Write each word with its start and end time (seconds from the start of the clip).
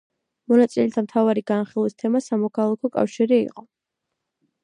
მონაწილეთა 0.51 1.03
მთავარი 1.07 1.43
განხილვის 1.51 1.99
თემა 2.03 2.23
სამოქალაქო 2.29 2.93
კავშირი 2.97 3.39
იყო. 3.43 3.67